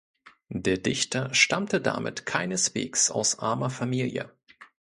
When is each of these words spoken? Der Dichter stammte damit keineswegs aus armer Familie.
Der 0.55 0.79
Dichter 0.79 1.31
stammte 1.31 1.79
damit 1.79 2.25
keineswegs 2.25 3.11
aus 3.11 3.37
armer 3.37 3.69
Familie. 3.69 4.31